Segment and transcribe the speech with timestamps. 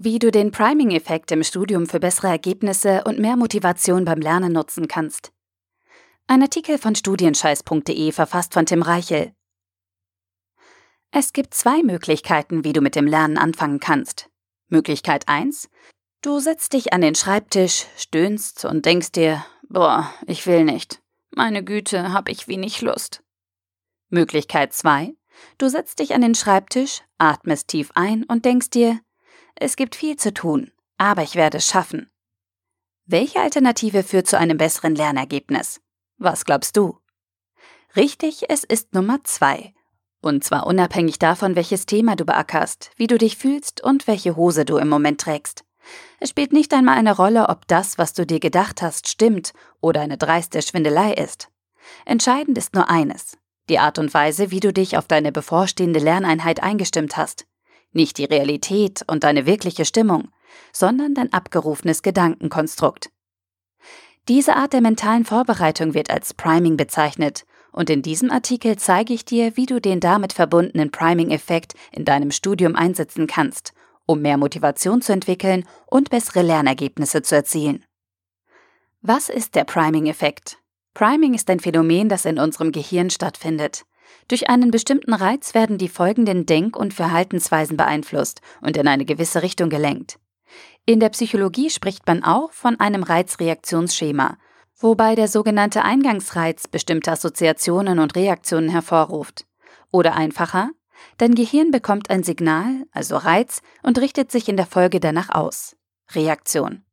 [0.00, 4.86] Wie du den Priming-Effekt im Studium für bessere Ergebnisse und mehr Motivation beim Lernen nutzen
[4.86, 5.32] kannst.
[6.28, 9.32] Ein Artikel von studienscheiß.de verfasst von Tim Reichel.
[11.10, 14.30] Es gibt zwei Möglichkeiten, wie du mit dem Lernen anfangen kannst.
[14.68, 15.68] Möglichkeit 1.
[16.22, 21.02] Du setzt dich an den Schreibtisch, stöhnst und denkst dir, boah, ich will nicht.
[21.30, 23.24] Meine Güte, hab ich wenig Lust.
[24.10, 25.12] Möglichkeit 2.
[25.58, 29.00] Du setzt dich an den Schreibtisch, atmest tief ein und denkst dir,
[29.60, 32.10] es gibt viel zu tun, aber ich werde es schaffen.
[33.06, 35.80] Welche Alternative führt zu einem besseren Lernergebnis?
[36.18, 36.98] Was glaubst du?
[37.96, 39.72] Richtig, es ist Nummer zwei.
[40.20, 44.64] Und zwar unabhängig davon, welches Thema du beackerst, wie du dich fühlst und welche Hose
[44.64, 45.64] du im Moment trägst.
[46.20, 50.00] Es spielt nicht einmal eine Rolle, ob das, was du dir gedacht hast, stimmt oder
[50.00, 51.48] eine dreiste Schwindelei ist.
[52.04, 53.38] Entscheidend ist nur eines,
[53.68, 57.46] die Art und Weise, wie du dich auf deine bevorstehende Lerneinheit eingestimmt hast.
[57.92, 60.28] Nicht die Realität und deine wirkliche Stimmung,
[60.72, 63.10] sondern dein abgerufenes Gedankenkonstrukt.
[64.28, 69.24] Diese Art der mentalen Vorbereitung wird als Priming bezeichnet, und in diesem Artikel zeige ich
[69.24, 73.72] dir, wie du den damit verbundenen Priming-Effekt in deinem Studium einsetzen kannst,
[74.04, 77.84] um mehr Motivation zu entwickeln und bessere Lernergebnisse zu erzielen.
[79.00, 80.58] Was ist der Priming-Effekt?
[80.94, 83.84] Priming ist ein Phänomen, das in unserem Gehirn stattfindet.
[84.28, 89.42] Durch einen bestimmten Reiz werden die folgenden Denk- und Verhaltensweisen beeinflusst und in eine gewisse
[89.42, 90.18] Richtung gelenkt.
[90.84, 94.38] In der Psychologie spricht man auch von einem Reizreaktionsschema,
[94.78, 99.46] wobei der sogenannte Eingangsreiz bestimmte Assoziationen und Reaktionen hervorruft.
[99.90, 100.70] Oder einfacher,
[101.18, 105.76] dein Gehirn bekommt ein Signal, also Reiz, und richtet sich in der Folge danach aus.
[106.12, 106.84] Reaktion.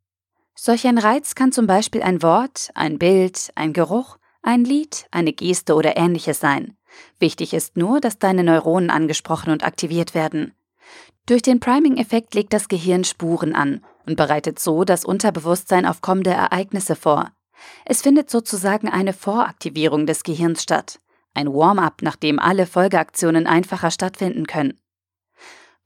[0.56, 5.34] Solch ein Reiz kann zum Beispiel ein Wort, ein Bild, ein Geruch, ein Lied, eine
[5.34, 6.78] Geste oder ähnliches sein.
[7.20, 10.54] Wichtig ist nur, dass deine Neuronen angesprochen und aktiviert werden.
[11.26, 16.32] Durch den Priming-Effekt legt das Gehirn Spuren an und bereitet so das Unterbewusstsein auf kommende
[16.32, 17.32] Ereignisse vor.
[17.86, 21.00] Es findet sozusagen eine Voraktivierung des Gehirns statt,
[21.34, 24.80] ein Warm-up, nachdem alle Folgeaktionen einfacher stattfinden können.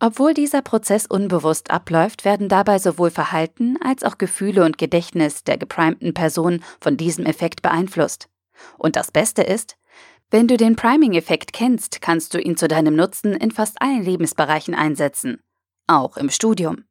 [0.01, 5.57] Obwohl dieser Prozess unbewusst abläuft, werden dabei sowohl Verhalten als auch Gefühle und Gedächtnis der
[5.57, 8.29] geprimten Person von diesem Effekt beeinflusst.
[8.78, 9.75] Und das Beste ist,
[10.31, 14.75] wenn du den Priming-Effekt kennst, kannst du ihn zu deinem Nutzen in fast allen Lebensbereichen
[14.75, 15.41] einsetzen,
[15.88, 16.85] auch im Studium.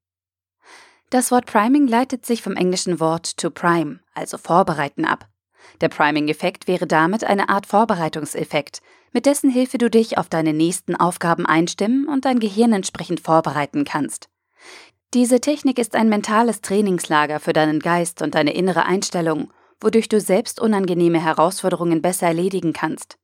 [1.11, 5.29] Das Wort Priming leitet sich vom englischen Wort to prime, also vorbereiten ab.
[5.81, 8.83] Der Priming-Effekt wäre damit eine Art Vorbereitungseffekt,
[9.13, 13.85] mit dessen Hilfe du dich auf deine nächsten Aufgaben einstimmen und dein Gehirn entsprechend vorbereiten
[13.85, 14.29] kannst.
[15.15, 19.51] Diese Technik ist ein mentales Trainingslager für deinen Geist und deine innere Einstellung,
[19.81, 23.17] wodurch du selbst unangenehme Herausforderungen besser erledigen kannst.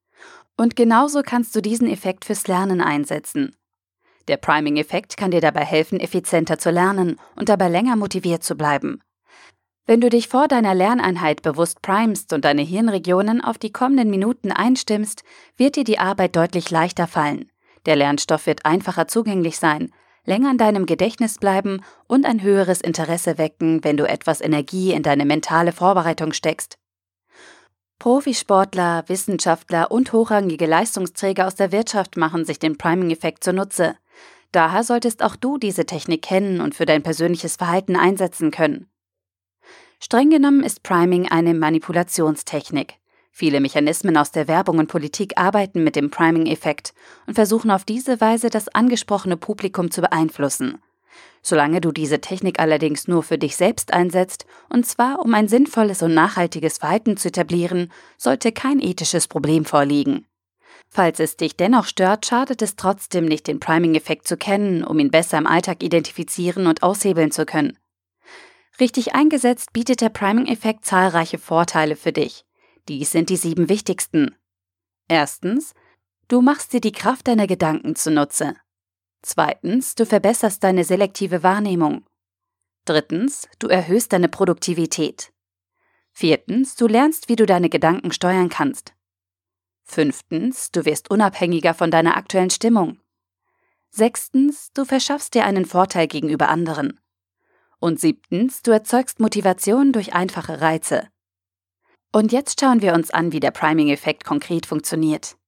[0.57, 3.57] Und genauso kannst du diesen Effekt fürs Lernen einsetzen.
[4.29, 9.01] Der Priming-Effekt kann dir dabei helfen, effizienter zu lernen und dabei länger motiviert zu bleiben.
[9.87, 14.51] Wenn du dich vor deiner Lerneinheit bewusst primest und deine Hirnregionen auf die kommenden Minuten
[14.51, 15.25] einstimmst,
[15.59, 17.51] wird dir die Arbeit deutlich leichter fallen.
[17.85, 19.91] Der Lernstoff wird einfacher zugänglich sein,
[20.25, 25.03] länger in deinem Gedächtnis bleiben und ein höheres Interesse wecken, wenn du etwas Energie in
[25.03, 26.79] deine mentale Vorbereitung steckst.
[28.05, 33.97] Profisportler, Wissenschaftler und hochrangige Leistungsträger aus der Wirtschaft machen sich den Priming-Effekt zunutze.
[34.53, 38.91] Daher solltest auch du diese Technik kennen und für dein persönliches Verhalten einsetzen können.
[40.01, 42.97] Streng genommen ist Priming eine Manipulationstechnik.
[43.31, 46.93] Viele Mechanismen aus der Werbung und Politik arbeiten mit dem Priming-Effekt
[47.27, 50.79] und versuchen auf diese Weise das angesprochene Publikum zu beeinflussen.
[51.43, 56.03] Solange du diese Technik allerdings nur für dich selbst einsetzt, und zwar um ein sinnvolles
[56.03, 60.27] und nachhaltiges Verhalten zu etablieren, sollte kein ethisches Problem vorliegen.
[60.89, 65.11] Falls es dich dennoch stört, schadet es trotzdem nicht, den Priming-Effekt zu kennen, um ihn
[65.11, 67.79] besser im Alltag identifizieren und aushebeln zu können.
[68.81, 72.45] Richtig eingesetzt bietet der Priming-Effekt zahlreiche Vorteile für dich.
[72.89, 74.37] Dies sind die sieben wichtigsten.
[75.09, 75.75] Erstens,
[76.29, 78.57] du machst dir die Kraft deiner Gedanken zunutze.
[79.27, 82.05] Zweitens, du verbesserst deine selektive Wahrnehmung.
[82.85, 85.33] Drittens, du erhöhst deine Produktivität.
[86.13, 88.93] Viertens, du lernst, wie du deine Gedanken steuern kannst.
[89.83, 93.01] Fünftens, du wirst unabhängiger von deiner aktuellen Stimmung.
[93.89, 97.01] Sechstens, du verschaffst dir einen Vorteil gegenüber anderen.
[97.79, 101.09] Und siebtens, du erzeugst Motivation durch einfache Reize.
[102.13, 105.39] Und jetzt schauen wir uns an, wie der Priming-Effekt konkret funktioniert.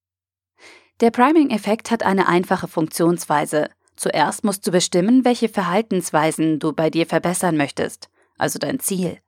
[1.01, 3.69] Der Priming-Effekt hat eine einfache Funktionsweise.
[3.97, 8.09] Zuerst musst du bestimmen, welche Verhaltensweisen du bei dir verbessern möchtest,
[8.39, 9.19] also dein Ziel.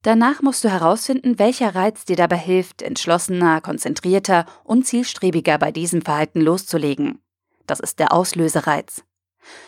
[0.00, 6.00] Danach musst du herausfinden, welcher Reiz dir dabei hilft, entschlossener, konzentrierter und zielstrebiger bei diesem
[6.00, 7.20] Verhalten loszulegen.
[7.66, 9.02] Das ist der Auslösereiz.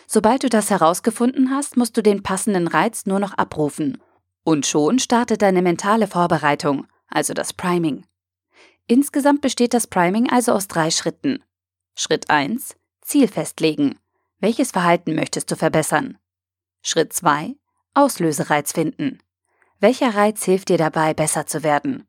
[0.07, 4.01] Sobald du das herausgefunden hast, musst du den passenden Reiz nur noch abrufen.
[4.43, 8.05] Und schon startet deine mentale Vorbereitung, also das Priming.
[8.91, 11.43] Insgesamt besteht das Priming also aus drei Schritten.
[11.95, 12.75] Schritt 1.
[13.03, 13.99] Ziel festlegen.
[14.39, 16.17] Welches Verhalten möchtest du verbessern?
[16.81, 17.55] Schritt 2.
[17.93, 19.19] Auslösereiz finden.
[19.79, 22.07] Welcher Reiz hilft dir dabei, besser zu werden?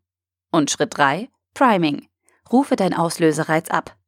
[0.51, 1.29] Und Schritt 3.
[1.53, 2.09] Priming.
[2.51, 3.99] Rufe dein Auslösereiz ab.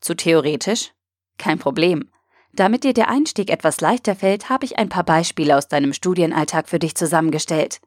[0.00, 0.92] Zu theoretisch?
[1.38, 2.08] Kein Problem.
[2.52, 6.68] Damit dir der Einstieg etwas leichter fällt, habe ich ein paar Beispiele aus deinem Studienalltag
[6.68, 7.80] für dich zusammengestellt.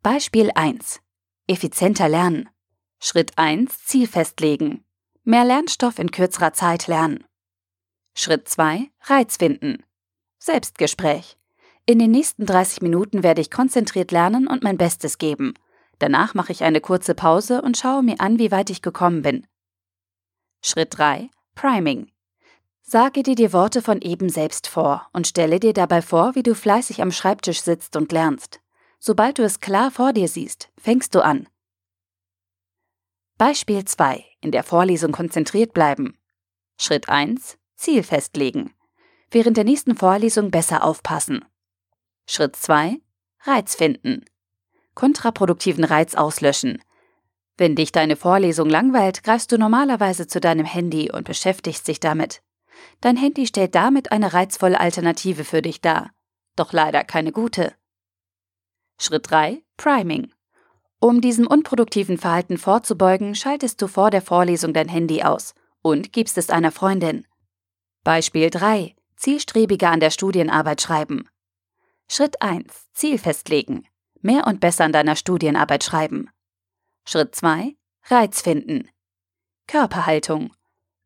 [0.00, 1.00] Beispiel 1.
[1.48, 2.48] Effizienter lernen.
[3.06, 3.84] Schritt 1.
[3.84, 4.82] Ziel festlegen.
[5.24, 7.22] Mehr Lernstoff in kürzerer Zeit lernen.
[8.14, 8.90] Schritt 2.
[9.02, 9.84] Reiz finden.
[10.38, 11.36] Selbstgespräch.
[11.84, 15.52] In den nächsten 30 Minuten werde ich konzentriert lernen und mein Bestes geben.
[15.98, 19.46] Danach mache ich eine kurze Pause und schaue mir an, wie weit ich gekommen bin.
[20.62, 21.28] Schritt 3.
[21.54, 22.10] Priming.
[22.80, 26.54] Sage dir die Worte von eben selbst vor und stelle dir dabei vor, wie du
[26.54, 28.60] fleißig am Schreibtisch sitzt und lernst.
[28.98, 31.46] Sobald du es klar vor dir siehst, fängst du an.
[33.46, 34.24] Beispiel 2.
[34.40, 36.16] In der Vorlesung konzentriert bleiben.
[36.78, 37.58] Schritt 1.
[37.76, 38.72] Ziel festlegen.
[39.30, 41.44] Während der nächsten Vorlesung besser aufpassen.
[42.26, 43.02] Schritt 2.
[43.42, 44.24] Reiz finden.
[44.94, 46.82] Kontraproduktiven Reiz auslöschen.
[47.58, 52.40] Wenn dich deine Vorlesung langweilt, greifst du normalerweise zu deinem Handy und beschäftigst dich damit.
[53.02, 56.12] Dein Handy stellt damit eine reizvolle Alternative für dich dar.
[56.56, 57.74] Doch leider keine gute.
[58.96, 59.62] Schritt 3.
[59.76, 60.32] Priming.
[61.04, 66.38] Um diesem unproduktiven Verhalten vorzubeugen, schaltest du vor der Vorlesung dein Handy aus und gibst
[66.38, 67.26] es einer Freundin.
[68.04, 68.96] Beispiel 3.
[69.14, 71.28] Zielstrebiger an der Studienarbeit schreiben.
[72.08, 72.64] Schritt 1.
[72.94, 73.86] Ziel festlegen.
[74.22, 76.30] Mehr und besser an deiner Studienarbeit schreiben.
[77.06, 77.76] Schritt 2.
[78.06, 78.88] Reiz finden.
[79.66, 80.54] Körperhaltung.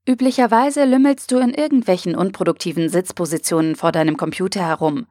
[0.06, 5.08] Üblicherweise lümmelst du in irgendwelchen unproduktiven Sitzpositionen vor deinem Computer herum.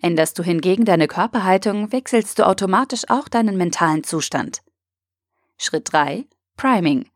[0.00, 4.62] Änderst du hingegen deine Körperhaltung, wechselst du automatisch auch deinen mentalen Zustand.
[5.56, 6.26] Schritt 3.
[6.56, 7.10] Priming.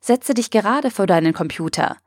[0.00, 1.98] Setze dich gerade vor deinen Computer.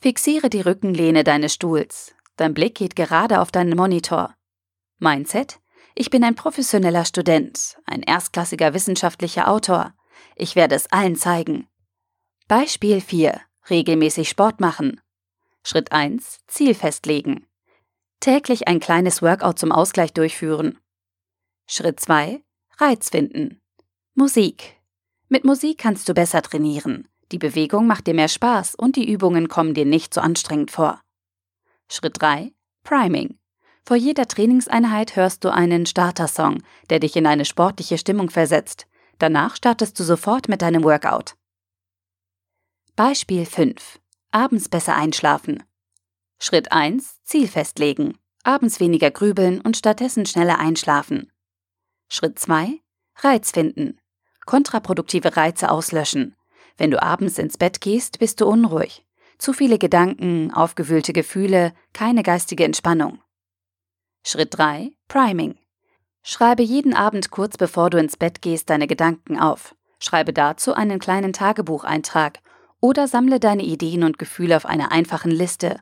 [0.00, 2.14] Fixiere die Rückenlehne deines Stuhls.
[2.36, 4.34] Dein Blick geht gerade auf deinen Monitor.
[4.98, 5.60] Mindset?
[5.94, 9.94] Ich bin ein professioneller Student, ein erstklassiger wissenschaftlicher Autor.
[10.36, 11.68] Ich werde es allen zeigen.
[12.48, 13.40] Beispiel 4.
[13.68, 15.00] Regelmäßig Sport machen.
[15.62, 16.40] Schritt 1.
[16.46, 17.46] Ziel festlegen.
[18.20, 20.78] Täglich ein kleines Workout zum Ausgleich durchführen.
[21.66, 22.42] Schritt 2.
[22.76, 23.62] Reiz finden.
[24.14, 24.78] Musik.
[25.30, 27.08] Mit Musik kannst du besser trainieren.
[27.32, 31.00] Die Bewegung macht dir mehr Spaß und die Übungen kommen dir nicht so anstrengend vor.
[31.88, 32.52] Schritt 3.
[32.82, 33.38] Priming.
[33.86, 38.86] Vor jeder Trainingseinheit hörst du einen Starter-Song, der dich in eine sportliche Stimmung versetzt.
[39.18, 41.36] Danach startest du sofort mit deinem Workout.
[42.96, 43.98] Beispiel 5.
[44.30, 45.62] Abends besser einschlafen.
[46.42, 47.20] Schritt 1.
[47.22, 48.16] Ziel festlegen.
[48.44, 51.30] Abends weniger grübeln und stattdessen schneller einschlafen.
[52.08, 52.80] Schritt 2.
[53.16, 54.00] Reiz finden.
[54.46, 56.34] Kontraproduktive Reize auslöschen.
[56.78, 59.04] Wenn du abends ins Bett gehst, bist du unruhig.
[59.36, 63.20] Zu viele Gedanken, aufgewühlte Gefühle, keine geistige Entspannung.
[64.24, 64.92] Schritt 3.
[65.08, 65.58] Priming.
[66.22, 69.74] Schreibe jeden Abend kurz bevor du ins Bett gehst deine Gedanken auf.
[69.98, 72.38] Schreibe dazu einen kleinen Tagebucheintrag
[72.80, 75.80] oder sammle deine Ideen und Gefühle auf einer einfachen Liste.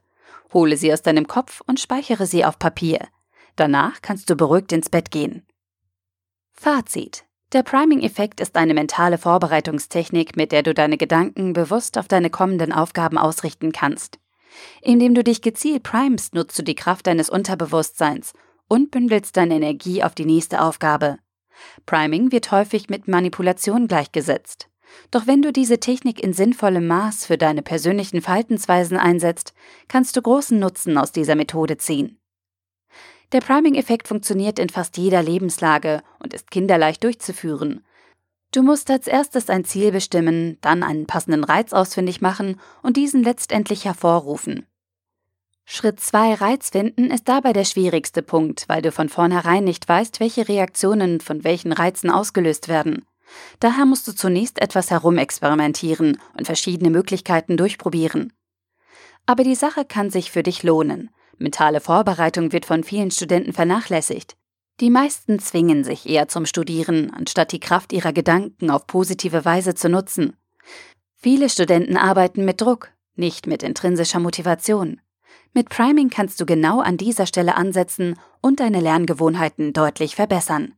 [0.53, 3.09] Hole sie aus deinem Kopf und speichere sie auf Papier.
[3.57, 5.47] Danach kannst du beruhigt ins Bett gehen.
[6.53, 7.25] Fazit.
[7.53, 12.73] Der Priming-Effekt ist eine mentale Vorbereitungstechnik, mit der du deine Gedanken bewusst auf deine kommenden
[12.73, 14.19] Aufgaben ausrichten kannst.
[14.83, 18.33] Indem du dich gezielt primest, nutzt du die Kraft deines Unterbewusstseins
[18.69, 21.19] und bündelst deine Energie auf die nächste Aufgabe.
[21.87, 24.68] Priming wird häufig mit Manipulation gleichgesetzt.
[25.11, 29.55] Doch wenn du diese Technik in sinnvollem Maß für deine persönlichen Verhaltensweisen einsetzt,
[29.89, 32.19] kannst du großen Nutzen aus dieser Methode ziehen.
[33.33, 37.85] Der Priming-Effekt funktioniert in fast jeder Lebenslage und ist kinderleicht durchzuführen.
[38.53, 43.23] Du musst als erstes ein Ziel bestimmen, dann einen passenden Reiz ausfindig machen und diesen
[43.23, 44.67] letztendlich hervorrufen.
[45.67, 50.19] Schritt 2 Reiz finden ist dabei der schwierigste Punkt, weil du von vornherein nicht weißt,
[50.19, 53.05] welche Reaktionen von welchen Reizen ausgelöst werden.
[53.61, 58.33] Daher musst du zunächst etwas herumexperimentieren und verschiedene Möglichkeiten durchprobieren.
[59.27, 61.11] Aber die Sache kann sich für dich lohnen.
[61.37, 64.37] Mentale Vorbereitung wird von vielen Studenten vernachlässigt.
[64.81, 69.75] Die meisten zwingen sich eher zum Studieren, anstatt die Kraft ihrer Gedanken auf positive Weise
[69.75, 70.37] zu nutzen.
[71.17, 75.01] Viele Studenten arbeiten mit Druck, nicht mit intrinsischer Motivation.
[75.53, 80.78] Mit Priming kannst du genau an dieser Stelle ansetzen und deine Lerngewohnheiten deutlich verbessern.